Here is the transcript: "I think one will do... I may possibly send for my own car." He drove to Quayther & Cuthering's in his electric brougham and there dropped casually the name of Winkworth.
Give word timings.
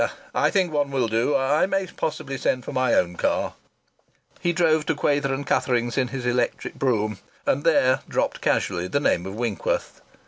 "I 0.33 0.49
think 0.49 0.73
one 0.73 0.89
will 0.89 1.07
do... 1.07 1.35
I 1.35 1.67
may 1.67 1.85
possibly 1.85 2.35
send 2.35 2.65
for 2.65 2.71
my 2.71 2.95
own 2.95 3.17
car." 3.17 3.53
He 4.39 4.51
drove 4.51 4.83
to 4.87 4.95
Quayther 4.95 5.43
& 5.43 5.43
Cuthering's 5.43 5.95
in 5.95 6.07
his 6.07 6.25
electric 6.25 6.73
brougham 6.73 7.19
and 7.45 7.63
there 7.63 7.99
dropped 8.09 8.41
casually 8.41 8.87
the 8.87 8.99
name 8.99 9.27
of 9.27 9.35
Winkworth. 9.35 10.01